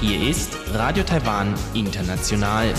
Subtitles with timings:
[0.00, 2.72] Hier ist Radio Taiwan International.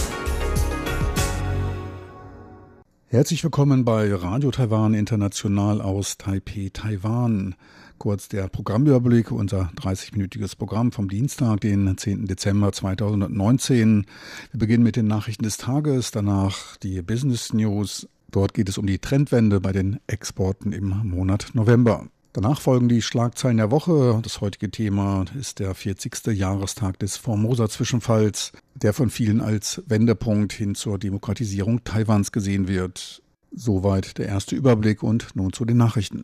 [3.06, 7.54] Herzlich willkommen bei Radio Taiwan International aus Taipei, Taiwan.
[8.00, 12.26] Kurz der Programmüberblick, unser 30-minütiges Programm vom Dienstag, den 10.
[12.26, 14.08] Dezember 2019.
[14.50, 18.08] Wir beginnen mit den Nachrichten des Tages, danach die Business News.
[18.34, 22.08] Dort geht es um die Trendwende bei den Exporten im Monat November.
[22.34, 24.20] Danach folgen die Schlagzeilen der Woche.
[24.24, 26.26] Das heutige Thema ist der 40.
[26.36, 33.22] Jahrestag des Formosa-Zwischenfalls, der von vielen als Wendepunkt hin zur Demokratisierung Taiwans gesehen wird.
[33.52, 36.24] Soweit der erste Überblick und nun zu den Nachrichten.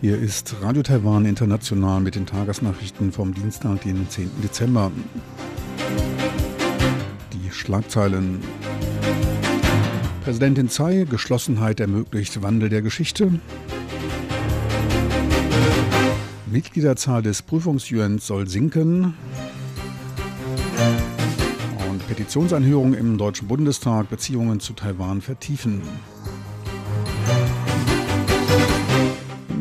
[0.00, 4.30] Hier ist Radio Taiwan International mit den Tagesnachrichten vom Dienstag, den 10.
[4.44, 4.92] Dezember.
[7.32, 8.38] Die Schlagzeilen.
[10.22, 13.40] Präsidentin Tsai, Geschlossenheit ermöglicht Wandel der Geschichte.
[16.46, 19.14] Mitgliederzahl des Prüfungsjuens soll sinken.
[21.90, 25.82] Und Petitionsanhörung im Deutschen Bundestag Beziehungen zu Taiwan vertiefen.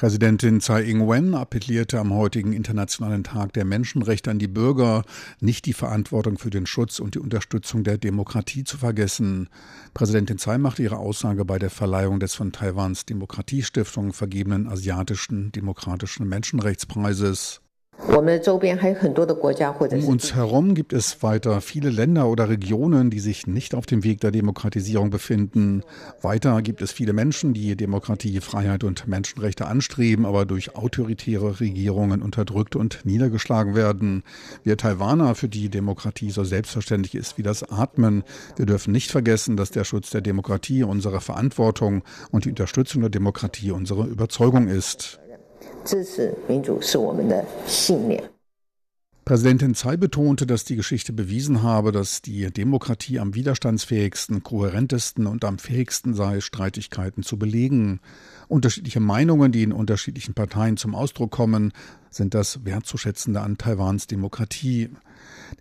[0.00, 5.04] Präsidentin Tsai Ing-wen appellierte am heutigen Internationalen Tag der Menschenrechte an die Bürger,
[5.40, 9.50] nicht die Verantwortung für den Schutz und die Unterstützung der Demokratie zu vergessen.
[9.92, 16.26] Präsidentin Tsai machte ihre Aussage bei der Verleihung des von Taiwans Demokratiestiftung vergebenen asiatischen demokratischen
[16.26, 17.60] Menschenrechtspreises.
[18.06, 18.26] Um
[20.08, 24.20] uns herum gibt es weiter viele Länder oder Regionen, die sich nicht auf dem Weg
[24.20, 25.82] der Demokratisierung befinden.
[26.22, 32.22] Weiter gibt es viele Menschen, die Demokratie, Freiheit und Menschenrechte anstreben, aber durch autoritäre Regierungen
[32.22, 34.22] unterdrückt und niedergeschlagen werden.
[34.64, 38.24] Wir Taiwaner, für die Demokratie so selbstverständlich ist wie das Atmen,
[38.56, 43.10] wir dürfen nicht vergessen, dass der Schutz der Demokratie unsere Verantwortung und die Unterstützung der
[43.10, 45.20] Demokratie unsere Überzeugung ist.
[45.83, 48.35] 支持民主是我们的信念。
[49.25, 55.57] Präsidentin Tsai betonte, dass die Geschichte bewiesen habe, dass die Demokratie am widerstandsfähigsten, kohärentesten und am
[55.57, 58.01] fähigsten sei, Streitigkeiten zu belegen.
[58.47, 61.73] Unterschiedliche Meinungen, die in unterschiedlichen Parteien zum Ausdruck kommen,
[62.11, 64.91] sind das Wertzuschätzende an Taiwans Demokratie.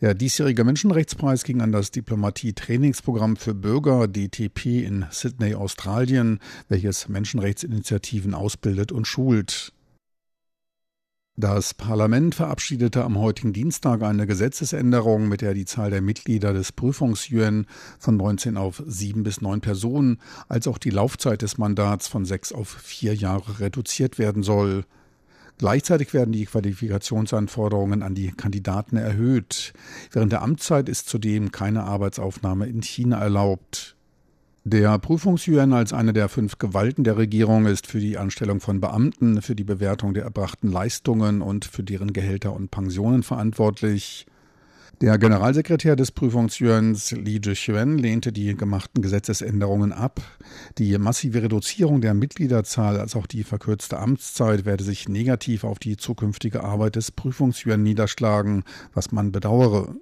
[0.02, 6.38] Der diesjährige Menschenrechtspreis ging an das Diplomatie-Trainingsprogramm für Bürger DTP in Sydney, Australien,
[6.68, 9.72] welches Menschenrechtsinitiativen ausbildet und schult.
[11.39, 16.73] Das Parlament verabschiedete am heutigen Dienstag eine Gesetzesänderung, mit der die Zahl der Mitglieder des
[16.73, 17.65] Prüfungs-UN
[17.97, 20.17] von 19 auf 7 bis 9 Personen
[20.49, 24.83] als auch die Laufzeit des Mandats von 6 auf 4 Jahre reduziert werden soll.
[25.57, 29.71] Gleichzeitig werden die Qualifikationsanforderungen an die Kandidaten erhöht.
[30.11, 33.95] Während der Amtszeit ist zudem keine Arbeitsaufnahme in China erlaubt.
[34.65, 39.41] Der Prüfungsjury als eine der fünf Gewalten der Regierung ist für die Anstellung von Beamten,
[39.41, 44.25] für die Bewertung der erbrachten Leistungen und für deren Gehälter und Pensionen verantwortlich.
[45.01, 50.19] Der Generalsekretär des Prüfungsjuans Li Zhixuan lehnte die gemachten Gesetzesänderungen ab.
[50.77, 55.95] Die massive Reduzierung der Mitgliederzahl als auch die verkürzte Amtszeit werde sich negativ auf die
[55.95, 59.95] zukünftige Arbeit des Prüfungsjuan niederschlagen, was man bedauere.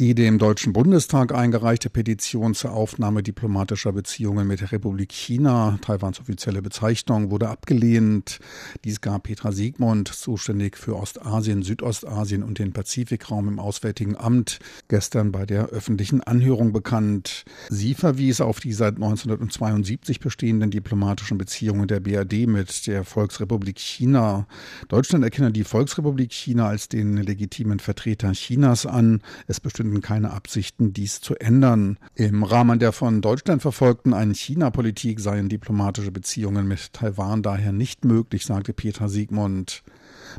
[0.00, 6.18] Die dem Deutschen Bundestag eingereichte Petition zur Aufnahme diplomatischer Beziehungen mit der Republik China, Taiwans
[6.18, 8.40] offizielle Bezeichnung, wurde abgelehnt.
[8.84, 15.30] Dies gab Petra Siegmund, zuständig für Ostasien, Südostasien und den Pazifikraum im Auswärtigen Amt, gestern
[15.30, 17.44] bei der öffentlichen Anhörung bekannt.
[17.68, 24.48] Sie verwies auf die seit 1972 bestehenden diplomatischen Beziehungen der BRD mit der Volksrepublik China.
[24.88, 29.22] Deutschland erkenne die Volksrepublik China als den legitimen Vertreter Chinas an.
[29.46, 31.98] Es bestimmt finden keine Absichten, dies zu ändern.
[32.14, 38.46] Im Rahmen der von Deutschland verfolgten Ein-China-Politik seien diplomatische Beziehungen mit Taiwan daher nicht möglich,
[38.46, 39.82] sagte Petra Siegmund.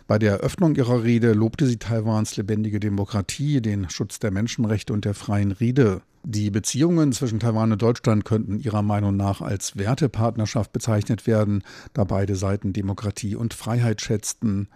[0.07, 5.05] Bei der Eröffnung ihrer Rede lobte sie Taiwans lebendige Demokratie, den Schutz der Menschenrechte und
[5.05, 6.01] der freien Rede.
[6.27, 11.63] Die Beziehungen zwischen Taiwan und Deutschland könnten ihrer Meinung nach als Wertepartnerschaft bezeichnet werden,
[11.93, 14.67] da beide Seiten Demokratie und Freiheit schätzten.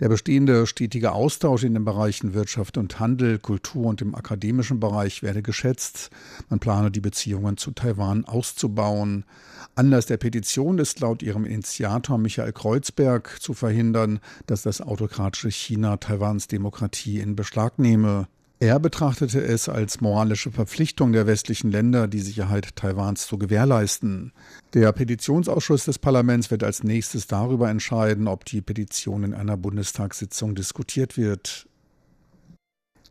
[0.00, 5.22] Der bestehende stetige Austausch in den Bereichen Wirtschaft und Handel, Kultur und im akademischen Bereich
[5.22, 6.10] werde geschätzt.
[6.48, 9.24] Man plane die Beziehungen zu Taiwan auszubauen.
[9.76, 15.98] Anlass der Petition ist laut ihrem Initiator Michael Kreuzberg zu verhindern, dass das autokratische China
[15.98, 18.26] Taiwans Demokratie in Beschlag nehme.
[18.58, 24.32] Er betrachtete es als moralische Verpflichtung der westlichen Länder, die Sicherheit Taiwans zu gewährleisten.
[24.72, 30.54] Der Petitionsausschuss des Parlaments wird als nächstes darüber entscheiden, ob die Petition in einer Bundestagssitzung
[30.54, 31.68] diskutiert wird.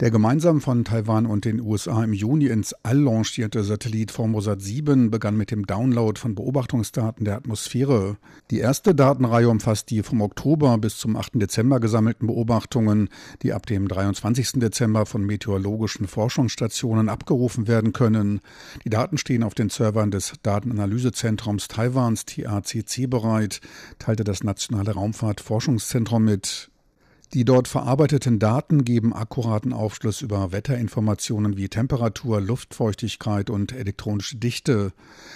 [0.02, 5.10] Der gemeinsam von Taiwan und den USA im Juni ins All lancierte Satellit Formosat 7
[5.10, 8.18] begann mit dem Download von Beobachtungsdaten der Atmosphäre.
[8.52, 11.36] Die erste Datenreihe umfasst die vom Oktober bis zum 8.
[11.36, 13.08] Dezember gesammelten Beobachtungen,
[13.42, 14.60] die ab dem 23.
[14.60, 18.42] Dezember von meteorologischen Forschungsstationen abgerufen werden können.
[18.84, 23.62] Die Daten stehen auf den Servern des Datenanalysezentrums Taiwans TACC bereit,
[23.98, 26.70] teilte das Nationale Raumfahrtforschungszentrum mit.
[27.34, 34.94] Die dort verarbeiteten Daten geben akkuraten Aufschluss über Wetterinformationen wie Temperatur, Luftfeuchtigkeit und elektronische Dichte.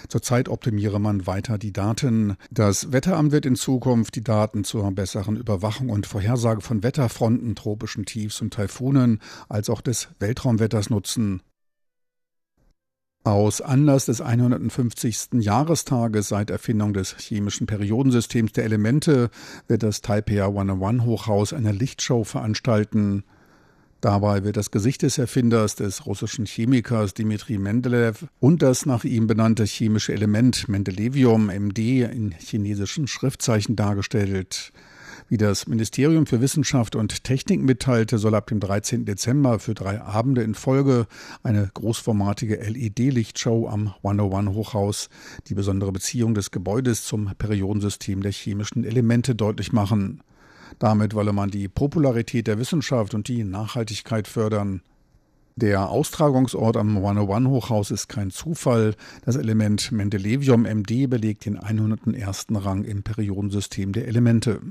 [0.07, 2.38] Zurzeit optimiere man weiter die Daten.
[2.51, 8.06] Das Wetteramt wird in Zukunft die Daten zur besseren Überwachung und Vorhersage von Wetterfronten, tropischen
[8.06, 9.19] Tiefs und Taifunen
[9.50, 11.41] als auch des Weltraumwetters nutzen.
[13.25, 15.42] Aus Anlass des 150.
[15.42, 19.30] Jahrestages seit Erfindung des chemischen Periodensystems der Elemente
[19.68, 23.24] wird das Taipei 101 Hochhaus eine Lichtshow veranstalten.
[24.00, 29.27] Dabei wird das Gesicht des Erfinders, des russischen Chemikers Dmitri Mendeleev und das nach ihm
[29.27, 34.72] benannte chemische Element Mendelevium MD in chinesischen Schriftzeichen dargestellt.
[35.30, 39.06] Wie das Ministerium für Wissenschaft und Technik mitteilte, soll ab dem 13.
[39.06, 41.06] Dezember für drei Abende in Folge
[41.44, 45.10] eine großformatige LED-Lichtshow am 101 Hochhaus
[45.46, 50.24] die besondere Beziehung des Gebäudes zum Periodensystem der chemischen Elemente deutlich machen.
[50.80, 54.82] Damit wolle man die Popularität der Wissenschaft und die Nachhaltigkeit fördern.
[55.56, 58.96] Der Austragungsort am 101 Hochhaus ist kein Zufall.
[59.25, 62.48] Das Element Mendelevium MD belegt den 101.
[62.52, 64.62] Rang im Periodensystem der Elemente.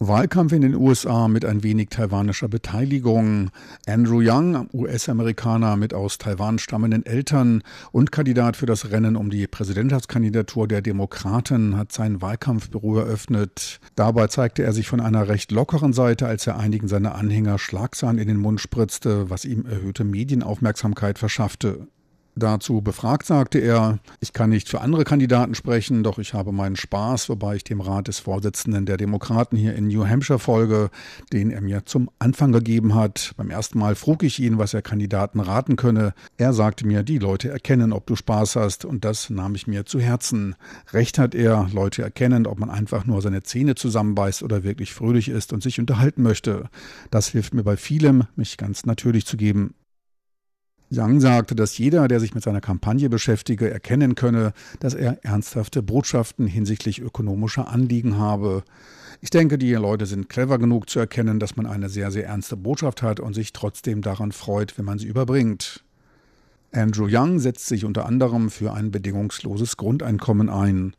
[0.00, 3.50] Wahlkampf in den USA mit ein wenig taiwanischer Beteiligung.
[3.84, 9.48] Andrew Young, US-Amerikaner mit aus Taiwan stammenden Eltern und Kandidat für das Rennen um die
[9.48, 13.80] Präsidentschaftskandidatur der Demokraten, hat sein Wahlkampfbüro eröffnet.
[13.96, 18.18] Dabei zeigte er sich von einer recht lockeren Seite, als er einigen seiner Anhänger Schlagsahn
[18.18, 21.88] in den Mund spritzte, was ihm erhöhte Medienaufmerksamkeit verschaffte.
[22.38, 26.76] Dazu befragt sagte er, ich kann nicht für andere Kandidaten sprechen, doch ich habe meinen
[26.76, 30.90] Spaß, wobei ich dem Rat des Vorsitzenden der Demokraten hier in New Hampshire folge,
[31.32, 33.32] den er mir zum Anfang gegeben hat.
[33.36, 36.14] Beim ersten Mal frug ich ihn, was er Kandidaten raten könne.
[36.36, 39.84] Er sagte mir, die Leute erkennen, ob du Spaß hast, und das nahm ich mir
[39.84, 40.54] zu Herzen.
[40.92, 45.28] Recht hat er, Leute erkennen, ob man einfach nur seine Zähne zusammenbeißt oder wirklich fröhlich
[45.28, 46.68] ist und sich unterhalten möchte.
[47.10, 49.74] Das hilft mir bei vielem, mich ganz natürlich zu geben.
[50.90, 55.82] Yang sagte, dass jeder, der sich mit seiner Kampagne beschäftige, erkennen könne, dass er ernsthafte
[55.82, 58.62] Botschaften hinsichtlich ökonomischer Anliegen habe.
[59.20, 62.56] Ich denke, die Leute sind clever genug zu erkennen, dass man eine sehr, sehr ernste
[62.56, 65.84] Botschaft hat und sich trotzdem daran freut, wenn man sie überbringt.
[66.72, 70.94] Andrew Young setzt sich unter anderem für ein bedingungsloses Grundeinkommen ein.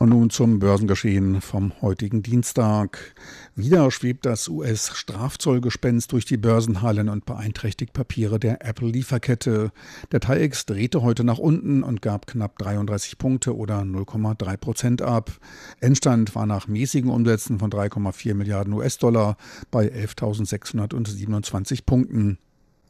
[0.00, 3.16] Und nun zum Börsengeschehen vom heutigen Dienstag.
[3.56, 9.72] Wieder schwebt das US-Strafzollgespenst durch die Börsenhallen und beeinträchtigt Papiere der Apple-Lieferkette.
[10.12, 15.32] Der TAIEX drehte heute nach unten und gab knapp 33 Punkte oder 0,3 Prozent ab.
[15.80, 19.36] Endstand war nach mäßigen Umsätzen von 3,4 Milliarden US-Dollar
[19.72, 22.38] bei 11.627 Punkten.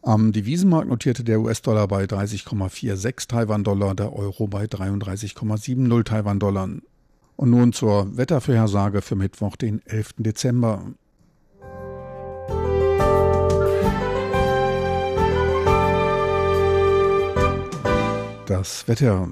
[0.02, 6.68] Am Devisenmarkt notierte der US-Dollar bei 30,46 Taiwan-Dollar, der Euro bei 33,70 Taiwan-Dollar.
[7.38, 10.14] Und nun zur Wettervorhersage für Mittwoch, den 11.
[10.18, 10.83] Dezember.
[18.47, 19.28] Das Wetter.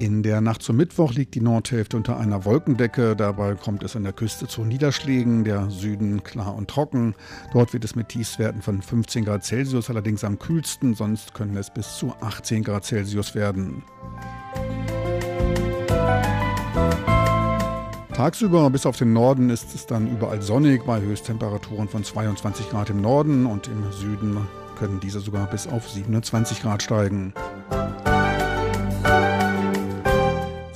[0.00, 3.14] In der Nacht zum Mittwoch liegt die Nordhälfte unter einer Wolkendecke.
[3.14, 5.44] Dabei kommt es an der Küste zu Niederschlägen.
[5.44, 7.14] Der Süden klar und trocken.
[7.52, 10.94] Dort wird es mit Tiefstwerten von 15 Grad Celsius allerdings am kühlsten.
[10.94, 13.82] Sonst können es bis zu 18 Grad Celsius werden.
[18.14, 22.88] Tagsüber bis auf den Norden ist es dann überall sonnig bei Höchsttemperaturen von 22 Grad
[22.88, 24.38] im Norden und im Süden
[24.78, 27.34] können diese sogar bis auf 27 Grad steigen.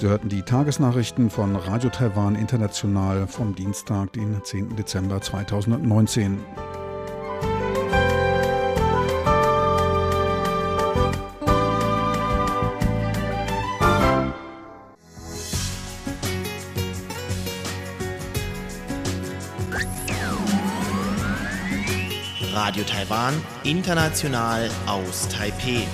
[0.05, 4.77] Sie hörten die Tagesnachrichten von Radio Taiwan International vom Dienstag, den 10.
[4.77, 6.39] Dezember 2019.
[22.53, 23.33] Radio Taiwan,
[23.63, 25.87] international aus Taipeh.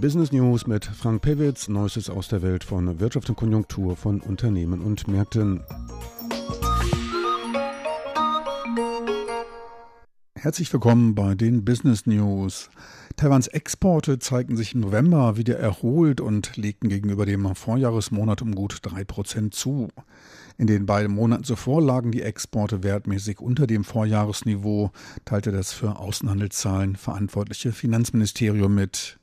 [0.00, 4.80] Business News mit Frank Pewitz, Neuestes aus der Welt von Wirtschaft und Konjunktur von Unternehmen
[4.80, 5.64] und Märkten.
[10.36, 12.70] Herzlich willkommen bei den Business News.
[13.16, 18.74] Taiwans Exporte zeigten sich im November wieder erholt und legten gegenüber dem Vorjahresmonat um gut
[18.74, 19.88] 3% zu.
[20.58, 24.92] In den beiden Monaten zuvor lagen die Exporte wertmäßig unter dem Vorjahresniveau,
[25.24, 29.17] teilte das für Außenhandelszahlen verantwortliche Finanzministerium mit.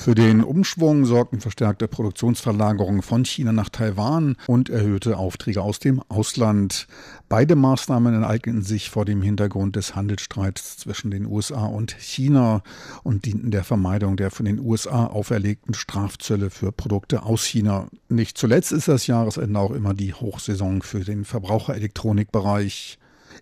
[0.00, 6.00] Für den Umschwung sorgten verstärkte Produktionsverlagerungen von China nach Taiwan und erhöhte Aufträge aus dem
[6.08, 6.86] Ausland.
[7.28, 12.62] Beide Maßnahmen enteigneten sich vor dem Hintergrund des Handelsstreits zwischen den USA und China
[13.02, 17.88] und dienten der Vermeidung der von den USA auferlegten Strafzölle für Produkte aus China.
[18.08, 22.98] Nicht zuletzt ist das Jahresende auch immer die Hochsaison für den Verbraucherelektronikbereich.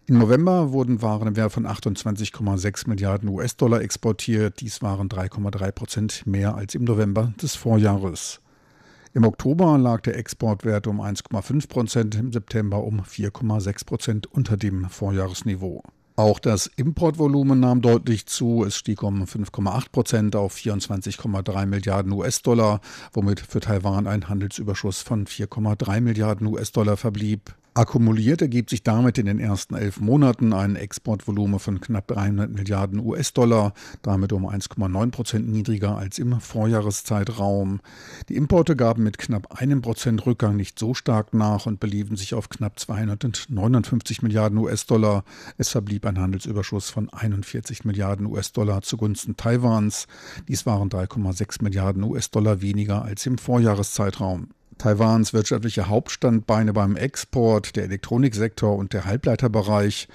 [0.09, 4.63] Im November wurden Waren im Wert von 28,6 Milliarden US-Dollar exportiert.
[4.63, 8.41] Dies waren 3,3 Prozent mehr als im November des Vorjahres.
[9.13, 14.89] Im Oktober lag der Exportwert um 1,5 Prozent, im September um 4,6 Prozent unter dem
[14.89, 15.83] Vorjahresniveau.
[16.17, 18.65] Auch das Importvolumen nahm deutlich zu.
[18.65, 22.81] Es stieg um 5,8 Prozent auf 24,3 Milliarden US-Dollar,
[23.13, 27.55] womit für Taiwan ein Handelsüberschuss von 4,3 Milliarden US-Dollar verblieb.
[27.79, 32.99] Akkumuliert ergibt sich damit in den ersten elf Monaten ein Exportvolumen von knapp 300 Milliarden
[32.99, 37.79] US-Dollar, damit um 1,9 Prozent niedriger als im Vorjahreszeitraum.
[38.29, 42.35] Die Importe gaben mit knapp einem Prozent Rückgang nicht so stark nach und beliefen sich
[42.35, 45.23] auf knapp 259 Milliarden US-Dollar.
[45.57, 50.09] Es verblieb ein Handelsüberschuss von 41 Milliarden US-Dollar zugunsten Taiwans.
[50.49, 54.49] Dies waren 3,6 Milliarden US-Dollar weniger als im Vorjahreszeitraum.
[54.79, 60.09] Taiwans wirtschaftliche Hauptstandbeine beim Export, der Elektroniksektor und der Halbleiterbereich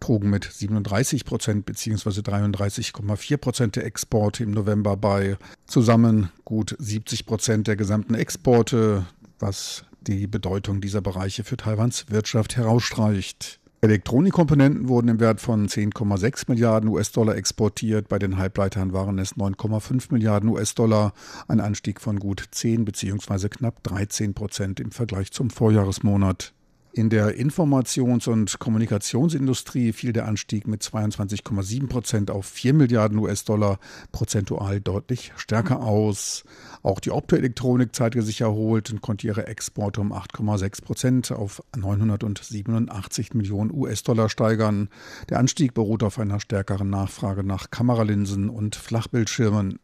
[0.00, 2.20] trugen mit 37 Prozent bzw.
[2.20, 5.36] 33,4 Prozent der Exporte im November bei.
[5.66, 9.06] Zusammen gut 70 Prozent der gesamten Exporte,
[9.38, 13.59] was die Bedeutung dieser Bereiche für Taiwans Wirtschaft herausstreicht.
[13.82, 18.08] Elektronikkomponenten wurden im Wert von 10,6 Milliarden US-Dollar exportiert.
[18.08, 21.14] Bei den Halbleitern waren es 9,5 Milliarden US-Dollar,
[21.48, 23.48] ein Anstieg von gut 10 bzw.
[23.48, 26.52] knapp 13 Prozent im Vergleich zum Vorjahresmonat.
[26.92, 33.78] In der Informations- und Kommunikationsindustrie fiel der Anstieg mit 22,7 Prozent auf 4 Milliarden US-Dollar
[34.10, 36.42] prozentual deutlich stärker aus.
[36.82, 43.34] Auch die Optoelektronik zeigte sich erholt und konnte ihre Exporte um 8,6 Prozent auf 987
[43.34, 44.88] Millionen US-Dollar steigern.
[45.28, 49.78] Der Anstieg beruht auf einer stärkeren Nachfrage nach Kameralinsen und Flachbildschirmen.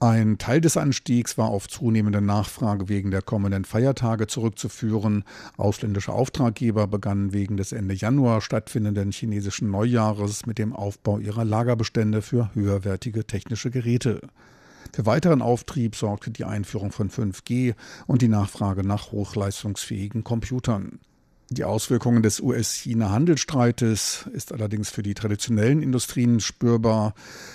[0.00, 5.24] Ein Teil des Anstiegs war auf zunehmende Nachfrage wegen der kommenden Feiertage zurückzuführen.
[5.56, 12.22] Ausländische Auftraggeber begannen wegen des Ende Januar stattfindenden chinesischen Neujahres mit dem Aufbau ihrer Lagerbestände
[12.22, 14.20] für höherwertige technische Geräte.
[14.94, 17.74] Für weiteren Auftrieb sorgte die Einführung von 5G
[18.06, 21.00] und die Nachfrage nach hochleistungsfähigen Computern.
[21.50, 27.14] Die Auswirkungen des US-China-Handelsstreites ist allerdings für die traditionellen Industrien spürbar.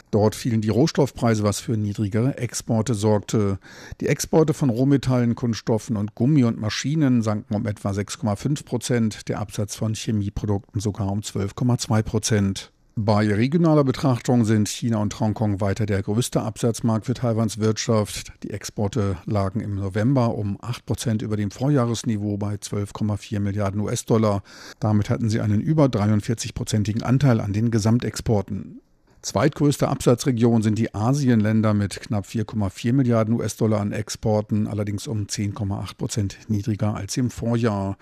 [0.10, 3.60] Dort fielen die Rohstoffpreise, was für niedrigere Exporte sorgte.
[4.02, 9.40] Die Exporte von Rohmetallen, Kunststoffen und Gummi und Maschinen sanken um etwa 6,5 Prozent, der
[9.40, 12.73] Absatz von Chemieprodukten sogar um 12,2 Prozent.
[12.96, 18.32] Bei regionaler Betrachtung sind China und Hongkong weiter der größte Absatzmarkt für Taiwans Wirtschaft.
[18.44, 24.44] Die Exporte lagen im November um 8 Prozent über dem Vorjahresniveau bei 12,4 Milliarden US-Dollar.
[24.80, 28.80] Damit hatten sie einen über 43-prozentigen Anteil an den Gesamtexporten.
[29.24, 35.98] Zweitgrößte Absatzregion sind die Asienländer mit knapp 4,4 Milliarden US-Dollar an Exporten, allerdings um 10,8
[35.98, 37.98] Prozent niedriger als im Vorjahr.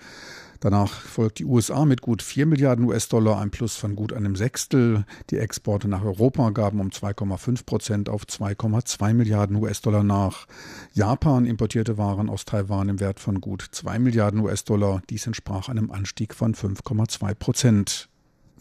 [0.62, 5.04] Danach folgt die USA mit gut 4 Milliarden US-Dollar, ein Plus von gut einem Sechstel.
[5.30, 10.46] Die Exporte nach Europa gaben um 2,5 Prozent auf 2,2 Milliarden US-Dollar nach.
[10.92, 15.02] Japan importierte Waren aus Taiwan im Wert von gut 2 Milliarden US-Dollar.
[15.10, 18.08] Dies entsprach einem Anstieg von 5,2 Prozent.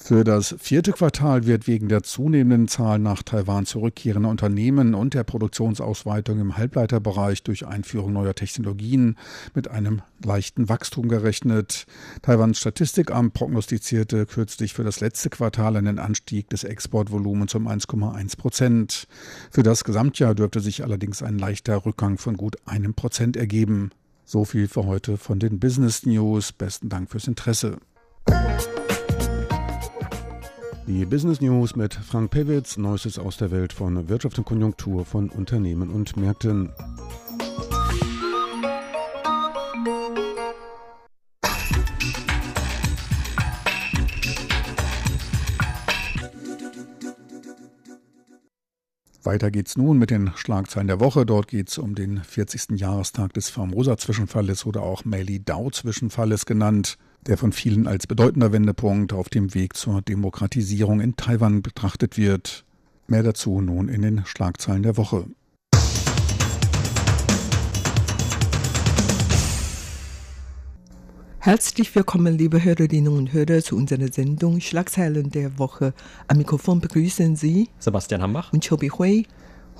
[0.03, 5.23] Für das vierte Quartal wird wegen der zunehmenden Zahl nach Taiwan zurückkehrender Unternehmen und der
[5.23, 9.15] Produktionsausweitung im Halbleiterbereich durch Einführung neuer Technologien
[9.53, 11.85] mit einem leichten Wachstum gerechnet.
[12.23, 19.07] Taiwans Statistikamt prognostizierte kürzlich für das letzte Quartal einen Anstieg des Exportvolumens um 1,1 Prozent.
[19.51, 23.91] Für das Gesamtjahr dürfte sich allerdings ein leichter Rückgang von gut einem Prozent ergeben.
[24.25, 26.53] So viel für heute von den Business News.
[26.53, 27.77] Besten Dank fürs Interesse.
[30.93, 35.29] Die Business News mit Frank Pewitz, Neuestes aus der Welt von Wirtschaft und Konjunktur von
[35.29, 36.73] Unternehmen und Märkten.
[49.23, 51.25] Weiter geht's nun mit den Schlagzeilen der Woche.
[51.25, 52.77] Dort geht's um den 40.
[52.77, 56.97] Jahrestag des Formosa-Zwischenfalles oder auch Meili-Dao-Zwischenfalles genannt,
[57.27, 62.65] der von vielen als bedeutender Wendepunkt auf dem Weg zur Demokratisierung in Taiwan betrachtet wird.
[63.07, 65.25] Mehr dazu nun in den Schlagzeilen der Woche.
[71.39, 75.93] Herzlich willkommen, liebe Hörerinnen und Hörer, zu unserer Sendung Schlagzeilen der Woche.
[76.27, 79.25] Am Mikrofon begrüßen Sie Sebastian Hambach und Chobi Hui.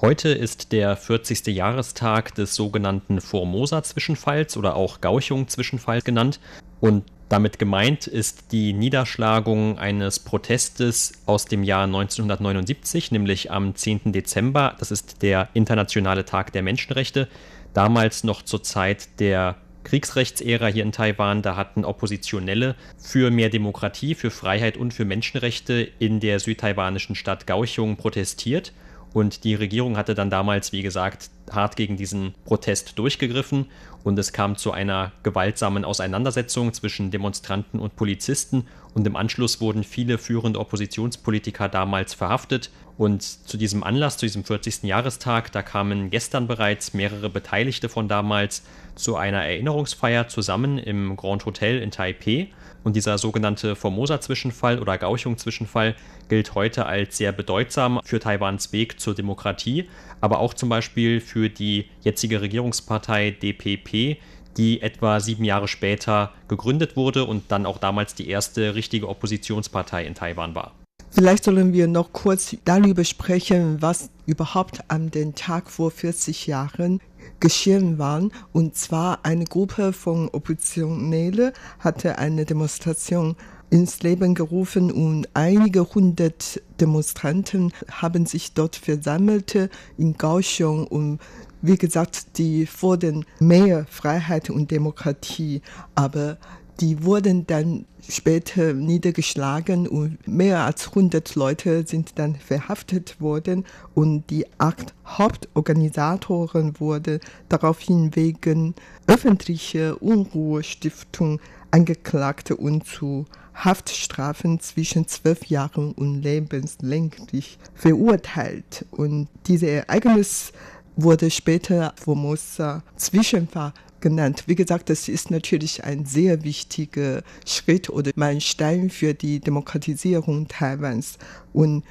[0.01, 1.45] Heute ist der 40.
[1.47, 6.39] Jahrestag des sogenannten Formosa-Zwischenfalls oder auch Gauchung-Zwischenfalls genannt.
[6.79, 14.11] Und damit gemeint ist die Niederschlagung eines Protestes aus dem Jahr 1979, nämlich am 10.
[14.11, 14.75] Dezember.
[14.79, 17.29] Das ist der Internationale Tag der Menschenrechte.
[17.73, 24.13] Damals noch zur Zeit der Kriegsrechtsära hier in Taiwan, da hatten Oppositionelle für mehr Demokratie,
[24.13, 28.73] für Freiheit und für Menschenrechte in der südtaiwanischen Stadt Kaohsiung protestiert.
[29.13, 33.65] Und die Regierung hatte dann damals, wie gesagt, hart gegen diesen Protest durchgegriffen.
[34.03, 38.67] Und es kam zu einer gewaltsamen Auseinandersetzung zwischen Demonstranten und Polizisten.
[38.93, 42.71] Und im Anschluss wurden viele führende Oppositionspolitiker damals verhaftet.
[42.97, 44.83] Und zu diesem Anlass, zu diesem 40.
[44.83, 48.63] Jahrestag, da kamen gestern bereits mehrere Beteiligte von damals
[48.95, 52.49] zu einer Erinnerungsfeier zusammen im Grand Hotel in Taipei
[52.83, 55.95] und dieser sogenannte Formosa-Zwischenfall oder Gauchung-Zwischenfall
[56.29, 59.87] gilt heute als sehr bedeutsam für Taiwans Weg zur Demokratie,
[60.19, 64.17] aber auch zum Beispiel für die jetzige Regierungspartei DPP,
[64.57, 70.05] die etwa sieben Jahre später gegründet wurde und dann auch damals die erste richtige Oppositionspartei
[70.05, 70.73] in Taiwan war.
[71.13, 77.01] Vielleicht sollen wir noch kurz darüber sprechen, was überhaupt an den Tag vor 40 Jahren
[77.39, 78.31] geschehen waren.
[78.53, 83.35] Und zwar eine Gruppe von Oppositionellen hatte eine Demonstration
[83.69, 91.19] ins Leben gerufen und einige hundert Demonstranten haben sich dort versammelt in Kaohsiung und
[91.61, 95.61] wie gesagt, die fordern mehr Freiheit und Demokratie,
[95.95, 96.37] aber
[96.81, 104.29] die wurden dann später niedergeschlagen und mehr als 100 Leute sind dann verhaftet worden und
[104.31, 108.73] die acht Hauptorganisatoren wurden daraufhin wegen
[109.05, 111.39] öffentlicher Unruhestiftung
[111.69, 118.85] angeklagt und zu Haftstrafen zwischen zwölf Jahren und lebenslänglich verurteilt.
[118.89, 120.51] Und dieses Ereignis
[120.95, 124.43] wurde später Formosa Zwischenfall genannt.
[124.47, 131.17] Wie gesagt, das ist natürlich ein sehr wichtiger Schritt oder Meilenstein für die Demokratisierung Taiwans.
[131.53, 131.83] Und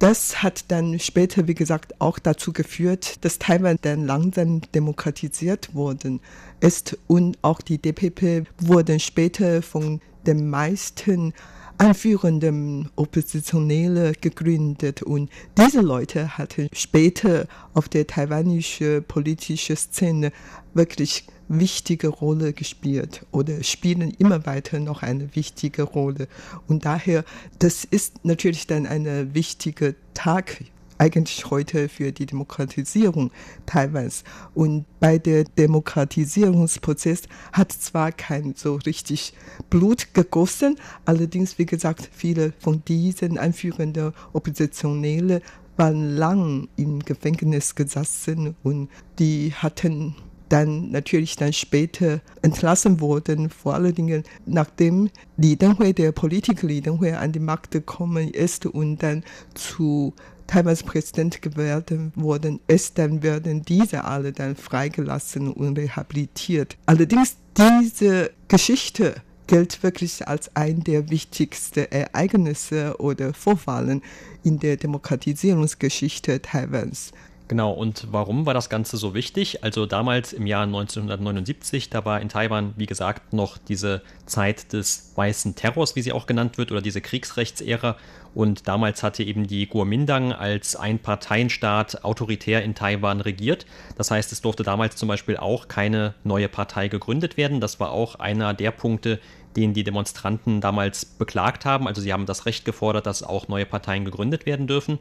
[0.00, 6.20] das hat dann später, wie gesagt, auch dazu geführt, dass Taiwan dann langsam demokratisiert worden
[6.60, 11.34] ist und auch die DPP wurden später von den meisten
[11.80, 20.30] anführenden Oppositionelle gegründet und diese Leute hatten später auf der taiwanischen politischen Szene
[20.74, 26.28] wirklich wichtige Rolle gespielt oder spielen immer weiter noch eine wichtige Rolle.
[26.68, 27.24] Und daher,
[27.58, 30.62] das ist natürlich dann ein wichtiger Tag
[31.00, 33.30] eigentlich heute für die Demokratisierung
[33.64, 34.22] Taiwans.
[34.54, 39.32] Und bei der Demokratisierungsprozess hat zwar kein so richtig
[39.70, 45.40] Blut gegossen, allerdings, wie gesagt, viele von diesen anführenden Oppositionellen
[45.78, 50.14] waren lang im Gefängnis gesessen und die hatten
[50.50, 56.80] dann natürlich dann später entlassen wurden, vor allen Dingen nachdem Li Denghui, der Politiker Li
[56.82, 60.12] Denghui, an die Macht gekommen ist und dann zu
[60.46, 66.76] Taiwans Präsident gewählt worden ist, dann werden diese alle dann freigelassen und rehabilitiert.
[66.86, 69.14] Allerdings diese Geschichte
[69.46, 74.02] gilt wirklich als ein der wichtigsten Ereignisse oder Vorfallen
[74.42, 77.12] in der Demokratisierungsgeschichte Taiwans.
[77.50, 79.64] Genau, und warum war das Ganze so wichtig?
[79.64, 85.10] Also damals im Jahr 1979, da war in Taiwan, wie gesagt, noch diese Zeit des
[85.16, 87.96] weißen Terrors, wie sie auch genannt wird, oder diese Kriegsrechtsära.
[88.36, 93.66] Und damals hatte eben die Kuomintang als Einparteienstaat autoritär in Taiwan regiert.
[93.96, 97.60] Das heißt, es durfte damals zum Beispiel auch keine neue Partei gegründet werden.
[97.60, 99.18] Das war auch einer der Punkte,
[99.56, 101.88] den die Demonstranten damals beklagt haben.
[101.88, 105.00] Also sie haben das Recht gefordert, dass auch neue Parteien gegründet werden dürfen.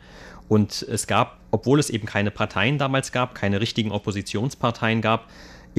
[0.50, 5.30] Und es gab, obwohl es eben keine Parteien damals gab, keine richtigen Oppositionsparteien gab,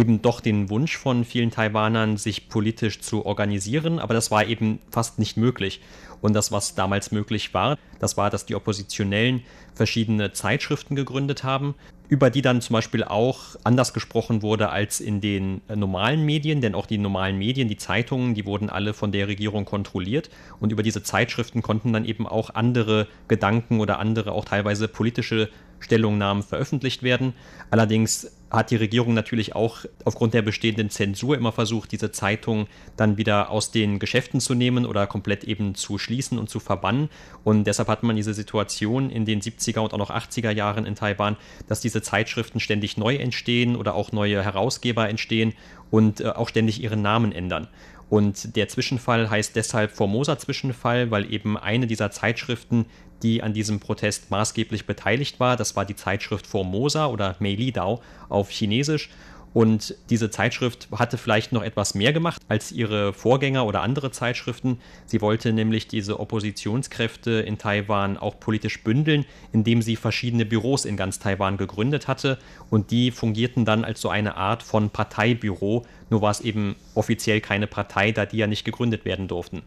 [0.01, 4.79] eben doch den Wunsch von vielen Taiwanern, sich politisch zu organisieren, aber das war eben
[4.91, 5.81] fast nicht möglich.
[6.23, 9.43] Und das, was damals möglich war, das war, dass die Oppositionellen
[9.75, 11.75] verschiedene Zeitschriften gegründet haben,
[12.09, 16.75] über die dann zum Beispiel auch anders gesprochen wurde als in den normalen Medien, denn
[16.75, 20.29] auch die normalen Medien, die Zeitungen, die wurden alle von der Regierung kontrolliert
[20.61, 25.51] und über diese Zeitschriften konnten dann eben auch andere Gedanken oder andere auch teilweise politische
[25.79, 27.35] Stellungnahmen veröffentlicht werden.
[27.71, 33.17] Allerdings hat die Regierung natürlich auch aufgrund der bestehenden Zensur immer versucht, diese Zeitung dann
[33.17, 37.09] wieder aus den Geschäften zu nehmen oder komplett eben zu schließen und zu verbannen.
[37.45, 40.97] Und deshalb hat man diese Situation in den 70er und auch noch 80er Jahren in
[40.97, 41.37] Taiwan,
[41.69, 45.55] dass diese Zeitschriften ständig neu entstehen oder auch neue Herausgeber entstehen
[45.91, 47.69] und äh, auch ständig ihren Namen ändern.
[48.11, 52.87] Und der Zwischenfall heißt deshalb Formosa-Zwischenfall, weil eben eine dieser Zeitschriften
[53.23, 55.57] die an diesem Protest maßgeblich beteiligt war.
[55.57, 59.11] Das war die Zeitschrift Formosa oder Meilidao auf Chinesisch.
[59.53, 64.79] Und diese Zeitschrift hatte vielleicht noch etwas mehr gemacht als ihre Vorgänger oder andere Zeitschriften.
[65.07, 70.97] Sie wollte nämlich diese Oppositionskräfte in Taiwan auch politisch bündeln, indem sie verschiedene Büros in
[70.97, 72.39] ganz Taiwan gegründet hatte.
[72.71, 75.85] Und die fungierten dann als so eine Art von Parteibüro.
[76.11, 79.63] Nur war es eben offiziell keine Partei, da die ja nicht gegründet werden durften.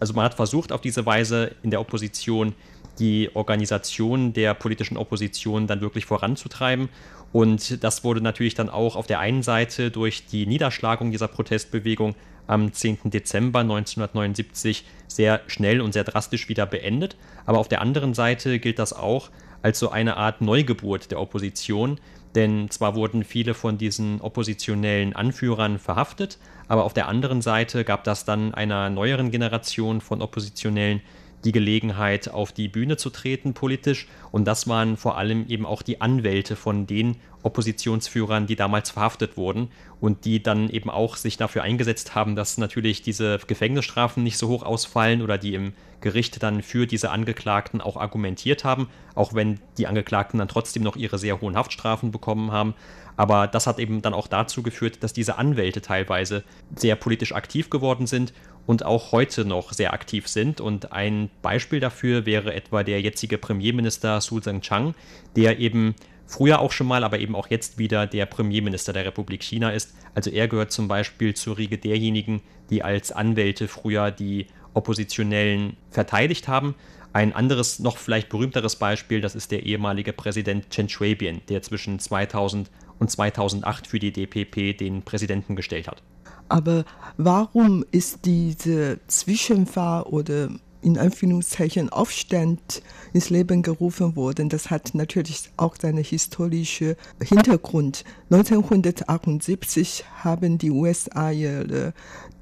[0.00, 2.54] Also man hat versucht, auf diese Weise in der Opposition
[2.98, 6.88] die Organisation der politischen Opposition dann wirklich voranzutreiben.
[7.32, 12.14] Und das wurde natürlich dann auch auf der einen Seite durch die Niederschlagung dieser Protestbewegung
[12.46, 13.10] am 10.
[13.10, 17.16] Dezember 1979 sehr schnell und sehr drastisch wieder beendet.
[17.44, 19.30] Aber auf der anderen Seite gilt das auch
[19.62, 22.00] als so eine Art Neugeburt der Opposition,
[22.34, 28.04] denn zwar wurden viele von diesen oppositionellen Anführern verhaftet, aber auf der anderen Seite gab
[28.04, 31.00] das dann einer neueren Generation von Oppositionellen
[31.44, 34.08] die Gelegenheit, auf die Bühne zu treten politisch.
[34.32, 39.36] Und das waren vor allem eben auch die Anwälte von den Oppositionsführern, die damals verhaftet
[39.36, 39.70] wurden
[40.00, 44.48] und die dann eben auch sich dafür eingesetzt haben, dass natürlich diese Gefängnisstrafen nicht so
[44.48, 49.60] hoch ausfallen oder die im Gericht dann für diese Angeklagten auch argumentiert haben, auch wenn
[49.78, 52.74] die Angeklagten dann trotzdem noch ihre sehr hohen Haftstrafen bekommen haben.
[53.16, 56.44] Aber das hat eben dann auch dazu geführt, dass diese Anwälte teilweise
[56.76, 58.32] sehr politisch aktiv geworden sind
[58.68, 60.60] und auch heute noch sehr aktiv sind.
[60.60, 64.94] Und ein Beispiel dafür wäre etwa der jetzige Premierminister Su Tseng-Chang,
[65.36, 65.94] der eben
[66.26, 69.94] früher auch schon mal, aber eben auch jetzt wieder der Premierminister der Republik China ist.
[70.14, 76.46] Also er gehört zum Beispiel zur Riege derjenigen, die als Anwälte früher die Oppositionellen verteidigt
[76.46, 76.74] haben.
[77.14, 81.98] Ein anderes, noch vielleicht berühmteres Beispiel, das ist der ehemalige Präsident Chen Shui-bian, der zwischen
[81.98, 86.02] 2000 und 2008 für die DPP den Präsidenten gestellt hat.
[86.48, 86.84] Aber
[87.16, 92.82] warum ist diese Zwischenfahr oder in Anführungszeichen Aufstand
[93.12, 94.48] ins Leben gerufen worden.
[94.48, 98.04] Das hat natürlich auch seinen historischen Hintergrund.
[98.30, 101.92] 1978 haben die USA ihre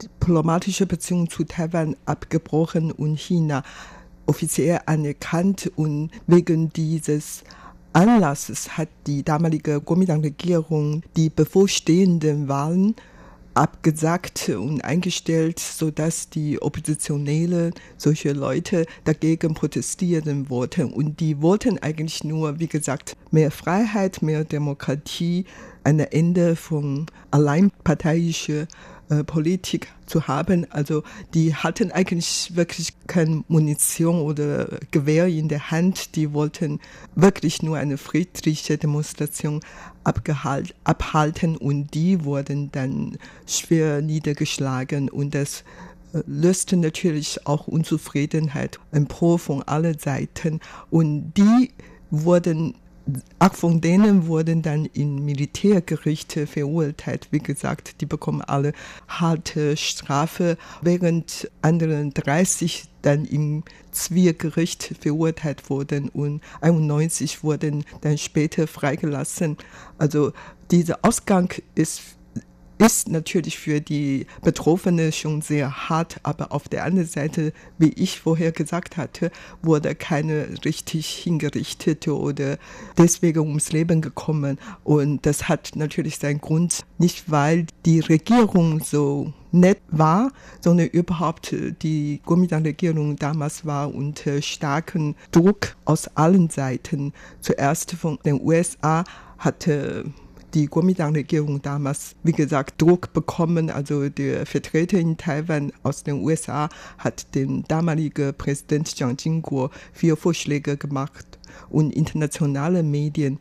[0.03, 3.62] diplomatische Beziehung zu Taiwan abgebrochen und China
[4.27, 7.45] offiziell anerkannt und wegen dieses
[7.92, 12.95] Anlasses hat die damalige Kuomintang-Regierung die bevorstehenden Wahlen
[13.57, 20.92] abgesagt und eingestellt, sodass die Oppositionelle, solche Leute dagegen protestieren wollten.
[20.92, 25.47] Und die wollten eigentlich nur, wie gesagt, mehr Freiheit, mehr Demokratie,
[25.85, 28.66] ein Ende von alleinparteiischer
[29.09, 30.66] äh, Politik zu haben.
[30.71, 36.16] Also die hatten eigentlich wirklich keine Munition oder Gewehr in der Hand.
[36.16, 36.81] Die wollten
[37.14, 39.61] wirklich nur eine friedliche Demonstration
[40.03, 45.62] abgehalt, abhalten und die wurden dann schwer niedergeschlagen und das
[46.12, 51.71] äh, löste natürlich auch Unzufriedenheit empor von allen Seiten und die
[52.11, 52.75] wurden
[53.38, 57.29] Acht von denen wurden dann in Militärgerichte verurteilt.
[57.31, 58.73] Wie gesagt, die bekommen alle
[59.07, 68.66] harte Strafe, während anderen 30 dann im Zivilgericht verurteilt wurden und 91 wurden dann später
[68.66, 69.57] freigelassen.
[69.99, 70.33] Also
[70.73, 72.15] dieser Ausgang ist
[72.79, 78.21] ist natürlich für die Betroffenen schon sehr hart, aber auf der anderen Seite, wie ich
[78.21, 79.31] vorher gesagt hatte,
[79.62, 82.59] wurde keine richtig hingerichtete oder
[82.99, 84.59] deswegen ums Leben gekommen.
[84.85, 91.55] Und das hat natürlich seinen Grund, nicht weil die Regierung so nett war, sondern überhaupt
[91.83, 97.12] die Kuomintang-Regierung damals war unter starkem Druck aus allen Seiten.
[97.41, 99.05] Zuerst von den USA
[99.39, 100.05] hatte
[100.57, 103.69] die Kuomintang-Regierung damals, wie gesagt, Druck bekommen.
[103.69, 110.16] Also der Vertreter in Taiwan aus den USA hat den damaligen Präsident Jiang Jingguo vier
[110.16, 111.38] Vorschläge gemacht
[111.69, 113.38] und internationale Medien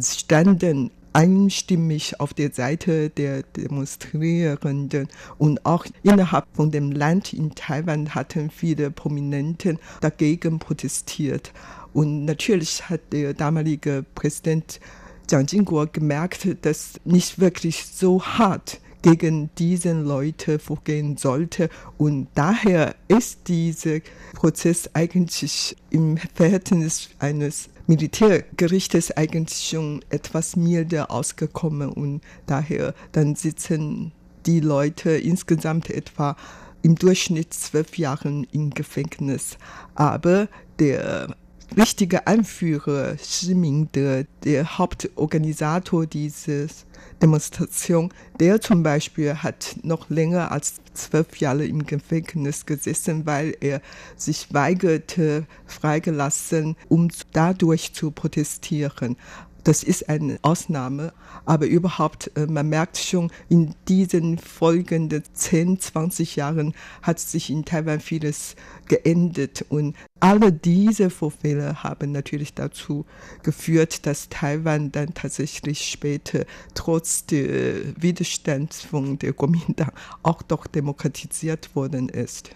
[0.00, 8.14] standen einstimmig auf der Seite der Demonstrierenden und auch innerhalb von dem Land in Taiwan
[8.14, 11.52] hatten viele Prominenten dagegen protestiert.
[11.92, 14.80] Und natürlich hat der damalige Präsident
[15.30, 21.68] Jiang Jingguo gemerkt, dass nicht wirklich so hart gegen diese Leute vorgehen sollte.
[21.98, 24.00] Und daher ist dieser
[24.34, 34.12] Prozess eigentlich im Verhältnis eines Militärgerichtes eigentlich schon etwas milder ausgekommen und daher dann sitzen
[34.46, 36.34] die Leute insgesamt etwa
[36.80, 39.58] im Durchschnitt zwölf Jahren im Gefängnis.
[39.94, 41.34] Aber der
[41.76, 46.86] richtige Anführer Xi Mingde, der Hauptorganisator dieses
[47.22, 53.80] Demonstration, der zum Beispiel hat noch länger als zwölf Jahre im Gefängnis gesessen, weil er
[54.16, 59.16] sich weigerte, freigelassen, um dadurch zu protestieren.
[59.64, 61.14] Das ist eine Ausnahme,
[61.46, 67.64] aber überhaupt, äh, man merkt schon, in diesen folgenden 10, 20 Jahren hat sich in
[67.64, 68.56] Taiwan vieles
[68.88, 73.06] geändert und alle diese Vorfälle haben natürlich dazu
[73.42, 81.74] geführt, dass Taiwan dann tatsächlich später trotz des Widerstands von der Kuomintang auch doch demokratisiert
[81.74, 82.50] worden ist.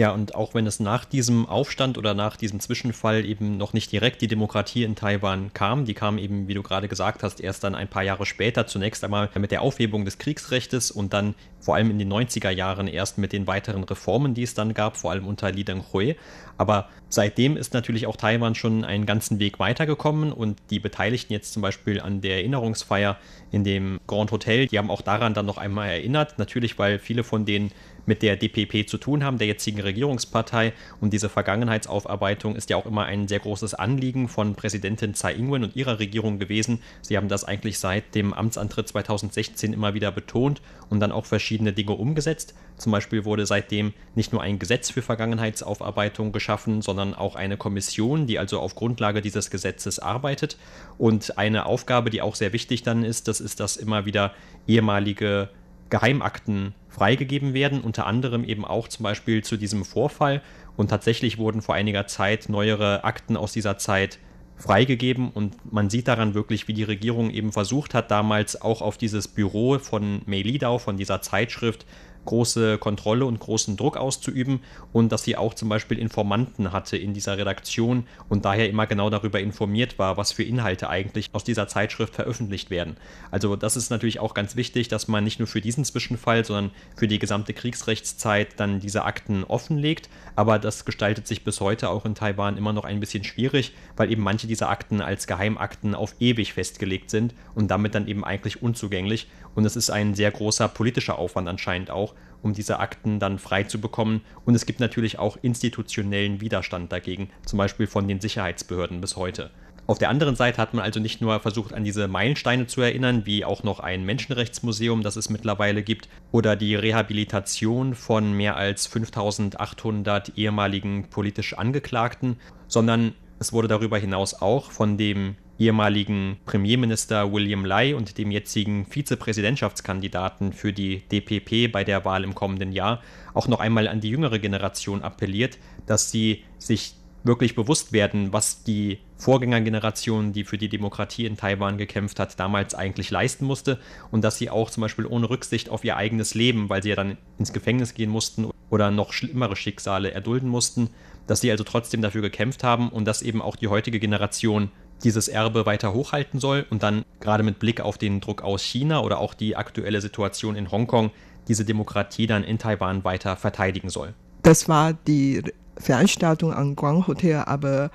[0.00, 3.92] Ja, und auch wenn es nach diesem Aufstand oder nach diesem Zwischenfall eben noch nicht
[3.92, 7.64] direkt die Demokratie in Taiwan kam, die kam eben, wie du gerade gesagt hast, erst
[7.64, 11.74] dann ein paar Jahre später, zunächst einmal mit der Aufhebung des Kriegsrechtes und dann vor
[11.74, 15.10] allem in den 90er Jahren erst mit den weiteren Reformen, die es dann gab, vor
[15.10, 16.16] allem unter Li Denghui.
[16.56, 21.52] Aber seitdem ist natürlich auch Taiwan schon einen ganzen Weg weitergekommen und die Beteiligten jetzt
[21.52, 23.16] zum Beispiel an der Erinnerungsfeier
[23.50, 27.24] in dem Grand Hotel, die haben auch daran dann noch einmal erinnert, natürlich weil viele
[27.24, 27.72] von denen
[28.06, 30.72] mit der DPP zu tun haben, der jetzigen Regierungspartei.
[31.00, 35.64] Und diese Vergangenheitsaufarbeitung ist ja auch immer ein sehr großes Anliegen von Präsidentin Tsai Ing-wen
[35.64, 36.82] und ihrer Regierung gewesen.
[37.02, 41.49] Sie haben das eigentlich seit dem Amtsantritt 2016 immer wieder betont und dann auch verschiedene
[41.58, 42.54] Dinge umgesetzt.
[42.76, 48.26] Zum Beispiel wurde seitdem nicht nur ein Gesetz für Vergangenheitsaufarbeitung geschaffen, sondern auch eine Kommission,
[48.26, 50.56] die also auf Grundlage dieses Gesetzes arbeitet.
[50.98, 54.32] Und eine Aufgabe, die auch sehr wichtig dann ist, das ist, dass immer wieder
[54.66, 55.48] ehemalige
[55.90, 60.40] Geheimakten freigegeben werden, unter anderem eben auch zum Beispiel zu diesem Vorfall.
[60.76, 64.18] Und tatsächlich wurden vor einiger Zeit neuere Akten aus dieser Zeit
[64.60, 68.98] freigegeben und man sieht daran wirklich, wie die Regierung eben versucht hat, damals auch auf
[68.98, 71.86] dieses Büro von Mei Lidau, von dieser Zeitschrift,
[72.24, 74.60] große Kontrolle und großen Druck auszuüben
[74.92, 79.10] und dass sie auch zum Beispiel Informanten hatte in dieser Redaktion und daher immer genau
[79.10, 82.96] darüber informiert war, was für Inhalte eigentlich aus dieser Zeitschrift veröffentlicht werden.
[83.30, 86.70] Also das ist natürlich auch ganz wichtig, dass man nicht nur für diesen Zwischenfall, sondern
[86.96, 90.08] für die gesamte Kriegsrechtszeit dann diese Akten offenlegt.
[90.36, 94.10] Aber das gestaltet sich bis heute auch in Taiwan immer noch ein bisschen schwierig, weil
[94.10, 98.62] eben manche dieser Akten als Geheimakten auf ewig festgelegt sind und damit dann eben eigentlich
[98.62, 99.28] unzugänglich.
[99.54, 102.09] Und es ist ein sehr großer politischer Aufwand anscheinend auch,
[102.42, 104.22] um diese Akten dann frei zu bekommen.
[104.44, 109.50] Und es gibt natürlich auch institutionellen Widerstand dagegen, zum Beispiel von den Sicherheitsbehörden bis heute.
[109.86, 113.26] Auf der anderen Seite hat man also nicht nur versucht, an diese Meilensteine zu erinnern,
[113.26, 118.86] wie auch noch ein Menschenrechtsmuseum, das es mittlerweile gibt, oder die Rehabilitation von mehr als
[118.86, 122.36] 5800 ehemaligen politisch Angeklagten,
[122.68, 128.86] sondern es wurde darüber hinaus auch von dem ehemaligen Premierminister William Lai und dem jetzigen
[128.86, 133.02] Vizepräsidentschaftskandidaten für die DPP bei der Wahl im kommenden Jahr
[133.34, 138.64] auch noch einmal an die jüngere Generation appelliert, dass sie sich wirklich bewusst werden, was
[138.64, 143.78] die Vorgängergeneration, die für die Demokratie in Taiwan gekämpft hat, damals eigentlich leisten musste
[144.10, 146.96] und dass sie auch zum Beispiel ohne Rücksicht auf ihr eigenes Leben, weil sie ja
[146.96, 150.88] dann ins Gefängnis gehen mussten oder noch schlimmere Schicksale erdulden mussten,
[151.26, 154.70] dass sie also trotzdem dafür gekämpft haben und dass eben auch die heutige Generation
[155.04, 159.00] dieses Erbe weiter hochhalten soll und dann gerade mit Blick auf den Druck aus China
[159.00, 161.10] oder auch die aktuelle Situation in Hongkong
[161.48, 164.14] diese Demokratie dann in Taiwan weiter verteidigen soll.
[164.42, 165.42] Das war die
[165.76, 167.90] Veranstaltung am Grand Hotel, aber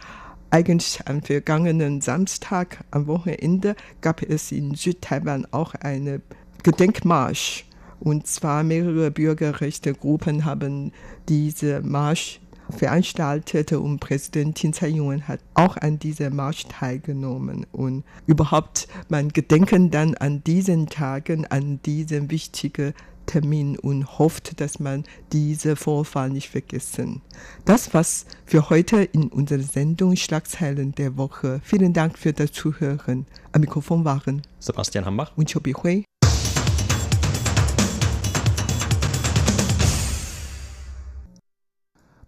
[0.50, 6.22] eigentlich am vergangenen Samstag am Wochenende gab es in Südtaiwan auch eine
[6.64, 7.66] Gedenkmarsch.
[8.00, 10.92] Und zwar mehrere Bürgerrechtsgruppen haben
[11.28, 12.40] diese Marsch
[12.70, 19.92] veranstaltete und Präsidentin Tsai Ing-wen hat auch an dieser Marsch teilgenommen und überhaupt man gedenken
[19.92, 22.94] dann an diesen Tagen an diesen wichtigen
[23.26, 27.22] Termin und hofft, dass man diese Vorfall nicht vergessen.
[27.66, 31.60] Das war's für heute in unserer Sendung Schlagzeilen der Woche.
[31.64, 33.26] Vielen Dank für das Zuhören.
[33.52, 36.04] Am Mikrofon waren Sebastian Hambach und Chobi Hui.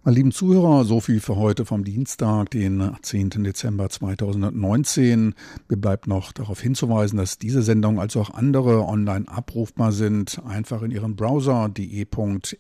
[0.07, 3.43] Meine lieben Zuhörer, so viel für heute vom Dienstag, den 10.
[3.43, 5.35] Dezember 2019.
[5.67, 10.41] Mir bleibt noch darauf hinzuweisen, dass diese Sendung als auch andere online abrufbar sind.
[10.47, 12.55] Einfach in Ihren Browser de.rti.org.tv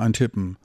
[0.00, 0.56] eintippen.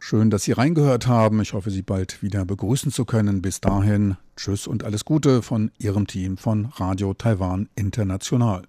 [0.00, 1.40] Schön, dass Sie reingehört haben.
[1.40, 3.40] Ich hoffe, Sie bald wieder begrüßen zu können.
[3.40, 8.62] Bis dahin, tschüss und alles Gute von Ihrem Team von Radio Taiwan International.